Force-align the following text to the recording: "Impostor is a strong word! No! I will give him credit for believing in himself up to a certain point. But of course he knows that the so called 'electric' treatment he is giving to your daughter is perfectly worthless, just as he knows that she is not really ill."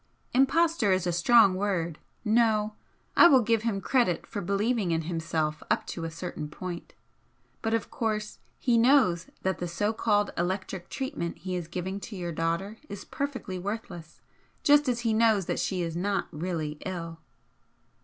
"Impostor 0.33 0.91
is 0.91 1.05
a 1.05 1.11
strong 1.11 1.53
word! 1.53 1.99
No! 2.25 2.73
I 3.15 3.27
will 3.27 3.43
give 3.43 3.61
him 3.61 3.79
credit 3.79 4.25
for 4.25 4.41
believing 4.41 4.89
in 4.89 5.03
himself 5.03 5.61
up 5.69 5.85
to 5.85 6.05
a 6.05 6.09
certain 6.09 6.49
point. 6.49 6.95
But 7.61 7.75
of 7.75 7.91
course 7.91 8.39
he 8.57 8.79
knows 8.79 9.27
that 9.43 9.59
the 9.59 9.67
so 9.67 9.93
called 9.93 10.31
'electric' 10.35 10.89
treatment 10.89 11.37
he 11.37 11.55
is 11.55 11.67
giving 11.67 11.99
to 11.99 12.15
your 12.15 12.31
daughter 12.31 12.77
is 12.89 13.05
perfectly 13.05 13.59
worthless, 13.59 14.21
just 14.63 14.89
as 14.89 15.01
he 15.01 15.13
knows 15.13 15.45
that 15.45 15.59
she 15.59 15.83
is 15.83 15.95
not 15.95 16.27
really 16.31 16.79
ill." 16.83 17.19